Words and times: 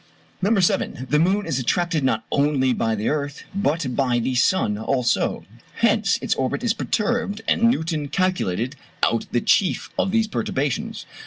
No. 0.41 0.59
7. 0.59 1.05
The 1.11 1.19
moon 1.19 1.45
is 1.45 1.59
attracted 1.59 2.03
not 2.03 2.25
only 2.31 2.73
by 2.73 2.95
the 2.95 3.07
earth, 3.07 3.43
but 3.53 3.95
by 3.95 4.17
the 4.17 4.33
sun 4.33 4.75
also; 4.75 5.45
hence 5.75 6.17
its 6.23 6.33
orbit 6.33 6.63
is 6.63 6.73
perturbed, 6.73 7.41
and 7.47 7.61
Newton 7.69 8.07
calculated 8.07 8.75
out 9.03 9.27
the 9.31 9.41
chief 9.41 9.91
of 9.99 10.09
these 10.09 10.27
perturbations. 10.27 11.05